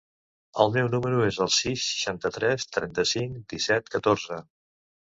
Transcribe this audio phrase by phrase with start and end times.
[0.63, 4.43] El meu número es el sis, seixanta-tres, trenta-cinc, disset, catorze.